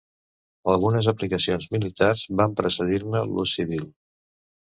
Algunes 0.71 1.09
aplicacions 1.11 1.67
militars 1.75 2.23
van 2.41 2.55
precedir-ne 2.61 3.23
l'ús 3.35 3.55
civil. 3.61 3.85